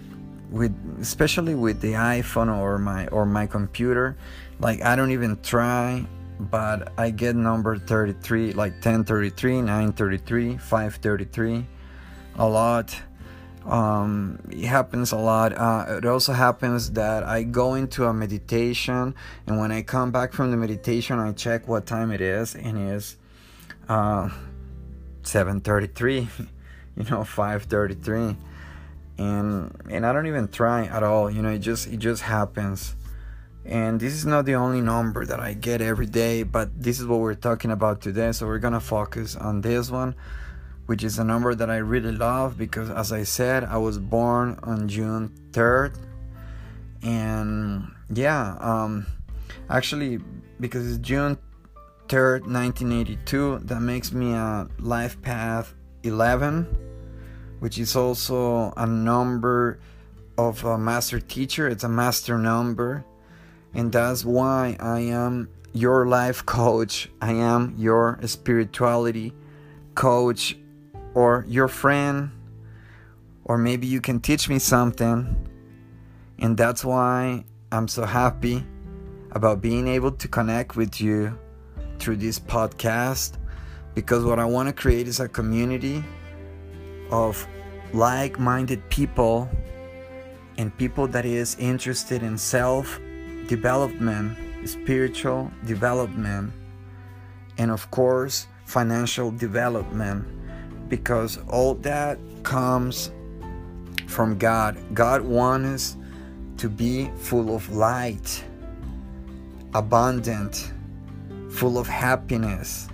with 0.50 0.76
especially 1.02 1.56
with 1.56 1.82
the 1.82 1.94
iPhone 1.94 2.56
or 2.56 2.78
my 2.78 3.08
or 3.08 3.26
my 3.26 3.48
computer. 3.48 4.18
Like 4.60 4.82
I 4.82 4.96
don't 4.96 5.12
even 5.12 5.40
try 5.42 6.06
but 6.50 6.92
I 6.98 7.12
get 7.12 7.36
number 7.36 7.78
33 7.78 8.54
like 8.54 8.74
1033 8.74 9.62
933 9.62 10.58
533 10.58 11.66
a 12.36 12.48
lot. 12.48 13.00
Um, 13.66 14.40
it 14.50 14.66
happens 14.66 15.12
a 15.12 15.18
lot. 15.18 15.54
Uh, 15.54 15.98
it 15.98 16.06
also 16.06 16.34
happens 16.34 16.92
that 16.92 17.24
I 17.24 17.44
go 17.44 17.76
into 17.76 18.06
a 18.06 18.14
meditation 18.14 19.14
and 19.46 19.60
when 19.60 19.72
I 19.72 19.84
come 19.84 20.12
back 20.12 20.34
from 20.34 20.50
the 20.50 20.58
meditation 20.58 21.20
I 21.20 21.32
check 21.34 21.68
what 21.68 21.86
time 21.86 22.12
it 22.12 22.22
is 22.22 22.56
and 22.56 22.90
it's 22.90 23.18
uh, 23.88 24.30
733 25.24 26.28
you 27.04 27.10
know 27.10 27.24
533 27.24 28.36
and 29.22 29.76
and 29.90 30.06
I 30.06 30.14
don't 30.14 30.28
even 30.28 30.48
try 30.48 30.86
at 30.86 31.04
all. 31.04 31.30
You 31.30 31.42
know, 31.42 31.50
it 31.50 31.60
just 31.60 31.88
it 31.88 31.98
just 31.98 32.24
happens. 32.24 32.96
And 33.64 34.00
this 34.00 34.14
is 34.14 34.26
not 34.26 34.46
the 34.46 34.56
only 34.56 34.82
number 34.82 35.24
that 35.26 35.40
I 35.40 35.54
get 35.54 35.82
every 35.82 36.08
day, 36.08 36.42
but 36.42 36.70
this 36.82 37.00
is 37.00 37.06
what 37.06 37.20
we're 37.20 37.36
talking 37.36 37.70
about 37.70 38.02
today. 38.02 38.32
So 38.32 38.48
we're 38.48 38.60
gonna 38.60 38.80
focus 38.80 39.36
on 39.36 39.62
this 39.62 39.92
one, 39.92 40.16
which 40.88 41.04
is 41.04 41.20
a 41.20 41.24
number 41.24 41.54
that 41.54 41.70
I 41.70 41.78
really 41.78 42.12
love 42.12 42.58
because, 42.58 42.90
as 42.90 43.12
I 43.12 43.24
said, 43.24 43.64
I 43.64 43.78
was 43.78 44.00
born 44.00 44.60
on 44.64 44.88
June 44.88 45.32
3rd, 45.52 45.96
and 47.04 47.92
yeah, 48.10 48.58
um, 48.60 49.06
actually, 49.70 50.20
because 50.60 50.90
it's 50.90 50.98
June 50.98 51.38
3rd, 52.08 52.42
1982, 52.48 53.60
that 53.66 53.80
makes 53.80 54.12
me 54.12 54.34
a 54.34 54.68
life 54.80 55.22
path 55.22 55.76
11 56.02 56.91
which 57.62 57.78
is 57.78 57.96
also 57.96 58.74
a 58.76 58.88
number 58.88 59.80
of 60.36 60.66
a 60.66 60.80
master 60.80 61.20
teacher. 61.20 61.68
It's 61.68 61.84
a 61.84 61.90
master 61.90 62.40
number. 62.40 63.06
And 63.76 63.92
that's 63.92 64.26
why 64.26 64.76
I 64.80 65.02
am 65.02 65.48
your 65.72 66.08
life 66.08 66.44
coach. 66.58 67.08
I 67.22 67.34
am 67.34 67.76
your 67.78 68.20
spirituality 68.26 69.32
coach 69.94 70.58
or 71.14 71.46
your 71.48 71.68
friend. 71.68 72.32
Or 73.46 73.60
maybe 73.60 73.86
you 73.86 74.02
can 74.02 74.20
teach 74.20 74.50
me 74.50 74.58
something. 74.58 75.48
And 76.40 76.58
that's 76.58 76.84
why 76.84 77.46
I'm 77.72 77.88
so 77.88 78.06
happy 78.06 78.66
about 79.34 79.62
being 79.62 79.88
able 79.88 80.14
to 80.14 80.28
connect 80.28 80.76
with 80.76 81.00
you 81.00 81.38
through 82.00 82.18
this 82.18 82.40
podcast 82.40 83.38
because 83.94 84.24
what 84.24 84.40
I 84.40 84.46
want 84.46 84.68
to 84.68 84.74
create 84.74 85.08
is 85.08 85.20
a 85.20 85.30
community 85.30 86.04
of 87.12 87.48
like 87.94 88.40
minded 88.40 88.88
people 88.90 89.50
and 90.58 90.76
people 90.78 91.08
that 91.08 91.26
is 91.26 91.56
interested 91.60 92.24
in 92.24 92.38
self 92.38 93.00
development, 93.48 94.38
spiritual 94.68 95.52
development, 95.66 96.54
and 97.58 97.72
of 97.72 97.90
course, 97.92 98.48
financial 98.66 99.32
development 99.32 100.26
because 100.88 101.38
all 101.50 101.74
that 101.76 102.18
comes 102.44 103.12
from 104.08 104.38
God. 104.38 104.78
God 104.94 105.22
wants 105.22 105.68
us 105.68 105.98
to 106.58 106.70
be 106.70 107.10
full 107.18 107.56
of 107.56 107.74
light, 107.74 108.44
abundant, 109.74 110.74
full 111.50 111.78
of 111.78 111.88
happiness. 111.88 112.88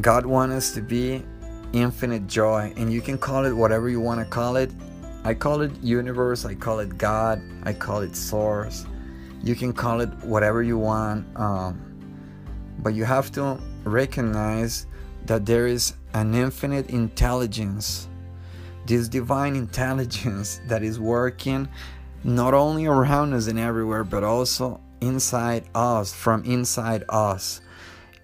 God 0.00 0.26
wants 0.26 0.54
us 0.54 0.74
to 0.74 0.82
be 0.82 1.24
infinite 1.72 2.26
joy, 2.26 2.72
and 2.76 2.92
you 2.92 3.00
can 3.00 3.18
call 3.18 3.44
it 3.44 3.52
whatever 3.52 3.88
you 3.88 4.00
want 4.00 4.20
to 4.20 4.26
call 4.26 4.56
it. 4.56 4.70
I 5.24 5.34
call 5.34 5.60
it 5.60 5.72
universe, 5.82 6.44
I 6.44 6.54
call 6.54 6.78
it 6.78 6.96
God, 6.96 7.42
I 7.62 7.72
call 7.72 8.00
it 8.00 8.16
source. 8.16 8.86
You 9.42 9.54
can 9.54 9.72
call 9.72 10.00
it 10.00 10.08
whatever 10.24 10.62
you 10.62 10.78
want, 10.78 11.26
um, 11.36 11.80
but 12.78 12.94
you 12.94 13.04
have 13.04 13.30
to 13.32 13.58
recognize 13.84 14.86
that 15.26 15.46
there 15.46 15.66
is 15.66 15.94
an 16.14 16.34
infinite 16.34 16.90
intelligence, 16.90 18.08
this 18.86 19.08
divine 19.08 19.56
intelligence 19.56 20.60
that 20.66 20.82
is 20.82 20.98
working 20.98 21.68
not 22.24 22.52
only 22.52 22.86
around 22.86 23.32
us 23.32 23.46
and 23.46 23.58
everywhere, 23.58 24.04
but 24.04 24.24
also 24.24 24.80
inside 25.00 25.64
us, 25.74 26.12
from 26.12 26.44
inside 26.44 27.04
us. 27.08 27.60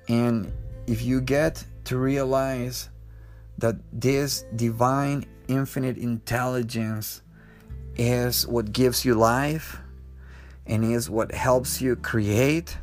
And 0.09 0.53
if 0.87 1.03
you 1.03 1.21
get 1.21 1.65
to 1.85 1.97
realize 1.97 2.91
that 3.59 3.77
this 3.93 4.45
divine 4.55 5.27
infinite 5.49 5.97
intelligence 5.97 7.23
is 7.97 8.47
what 8.47 8.73
gives 8.73 9.05
you 9.05 9.15
life 9.15 9.79
and 10.67 10.85
is 10.85 11.09
what 11.09 11.33
helps 11.33 11.81
you 11.81 11.97
create, 11.97 12.77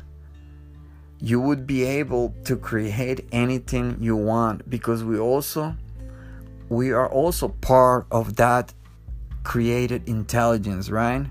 you 1.20 1.40
would 1.40 1.66
be 1.66 1.84
able 1.84 2.34
to 2.44 2.56
create 2.56 3.26
anything 3.32 3.96
you 4.00 4.16
want 4.16 4.68
because 4.68 5.04
we 5.04 5.18
also 5.18 5.74
we 6.68 6.92
are 6.92 7.08
also 7.08 7.48
part 7.48 8.06
of 8.10 8.36
that 8.36 8.72
created 9.44 10.08
intelligence, 10.08 10.90
right? 10.90 11.26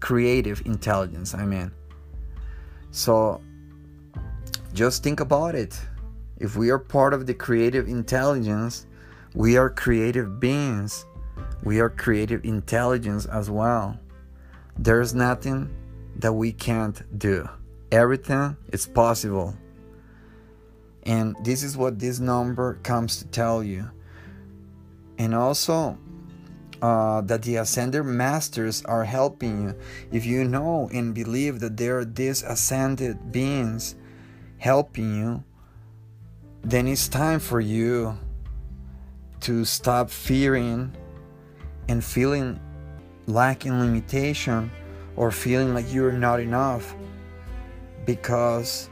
Creative 0.00 0.62
intelligence, 0.66 1.34
I 1.34 1.44
mean. 1.44 1.72
So 2.90 3.40
just 4.74 5.02
think 5.02 5.20
about 5.20 5.54
it. 5.54 5.80
If 6.38 6.56
we 6.56 6.70
are 6.70 6.78
part 6.78 7.12
of 7.12 7.26
the 7.26 7.34
creative 7.34 7.88
intelligence, 7.88 8.86
we 9.34 9.56
are 9.56 9.68
creative 9.68 10.40
beings. 10.40 11.04
We 11.64 11.80
are 11.80 11.90
creative 11.90 12.44
intelligence 12.44 13.26
as 13.26 13.50
well. 13.50 13.98
There's 14.78 15.14
nothing 15.14 15.68
that 16.16 16.32
we 16.32 16.52
can't 16.52 17.18
do. 17.18 17.48
Everything 17.90 18.56
is 18.72 18.86
possible. 18.86 19.56
And 21.04 21.36
this 21.42 21.62
is 21.62 21.76
what 21.76 21.98
this 21.98 22.20
number 22.20 22.74
comes 22.82 23.16
to 23.16 23.24
tell 23.26 23.62
you. 23.62 23.90
And 25.18 25.34
also, 25.34 25.98
uh, 26.80 27.22
that 27.22 27.42
the 27.42 27.56
ascended 27.56 28.04
masters 28.04 28.84
are 28.84 29.04
helping 29.04 29.62
you. 29.62 29.74
If 30.12 30.24
you 30.24 30.44
know 30.44 30.88
and 30.92 31.14
believe 31.14 31.60
that 31.60 31.76
there 31.76 31.98
are 31.98 32.04
these 32.04 32.42
ascended 32.42 33.32
beings 33.32 33.96
helping 34.58 35.16
you, 35.16 35.44
then 36.68 36.86
it's 36.86 37.08
time 37.08 37.40
for 37.40 37.60
you 37.60 38.14
to 39.40 39.64
stop 39.64 40.10
fearing 40.10 40.94
and 41.88 42.04
feeling 42.04 42.60
lacking 43.26 43.80
limitation 43.80 44.70
or 45.16 45.30
feeling 45.30 45.72
like 45.72 45.90
you're 45.90 46.12
not 46.12 46.40
enough 46.40 46.94
because 48.04 48.90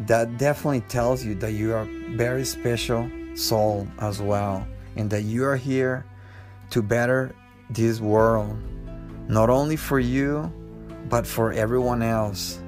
that 0.00 0.36
definitely 0.36 0.80
tells 0.82 1.24
you 1.24 1.36
that 1.36 1.52
you 1.52 1.72
are 1.72 1.82
a 1.82 2.16
very 2.16 2.44
special 2.44 3.08
soul 3.36 3.86
as 4.00 4.20
well 4.20 4.66
and 4.96 5.08
that 5.08 5.22
you 5.22 5.44
are 5.44 5.56
here 5.56 6.04
to 6.70 6.82
better 6.82 7.32
this 7.70 8.00
world 8.00 8.58
not 9.28 9.48
only 9.48 9.76
for 9.76 10.00
you 10.00 10.52
but 11.08 11.24
for 11.24 11.52
everyone 11.52 12.02
else 12.02 12.60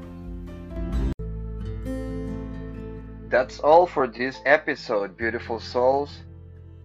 that's 3.41 3.61
all 3.61 3.87
for 3.87 4.07
this 4.07 4.39
episode 4.45 5.17
beautiful 5.17 5.59
souls 5.59 6.19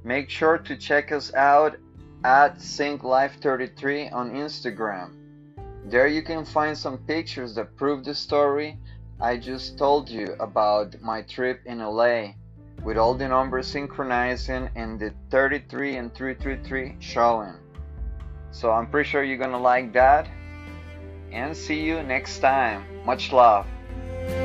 make 0.06 0.30
sure 0.30 0.58
to 0.58 0.78
check 0.78 1.12
us 1.12 1.34
out 1.34 1.76
at 2.24 2.60
SyncLife33 2.60 4.14
on 4.14 4.32
Instagram. 4.32 5.12
There 5.84 6.08
you 6.08 6.22
can 6.24 6.46
find 6.46 6.78
some 6.78 7.00
pictures 7.00 7.56
that 7.56 7.76
prove 7.76 8.06
the 8.06 8.16
story 8.16 8.78
I 9.20 9.36
just 9.36 9.78
told 9.78 10.10
you 10.10 10.28
about 10.40 10.96
my 11.02 11.24
trip 11.24 11.60
in 11.66 11.80
LA 11.80 12.36
with 12.86 12.98
all 12.98 13.16
the 13.16 13.28
numbers 13.28 13.68
synchronizing 13.68 14.70
and 14.76 14.98
the 14.98 15.14
33 15.32 15.98
and 15.98 16.16
333 16.16 16.96
showing. 17.02 17.56
So 18.52 18.72
I'm 18.72 18.88
pretty 18.88 19.10
sure 19.10 19.26
you're 19.26 19.46
gonna 19.46 19.60
like 19.60 19.92
that. 19.92 20.30
And 21.34 21.54
see 21.54 21.82
you 21.82 22.02
next 22.02 22.40
time. 22.40 22.86
Much 23.04 23.34
love. 23.34 23.68